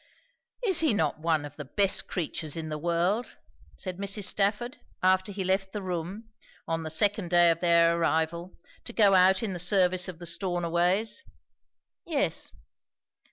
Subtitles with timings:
[0.65, 3.37] 'Is he not one of the best creatures in the world?'
[3.75, 4.23] said Mrs.
[4.23, 6.27] Stafford, after he left the room,
[6.67, 10.25] on the second day of their arrival, to go out in the service of the
[10.25, 11.21] Stornaways.
[12.03, 12.49] 'Yes.'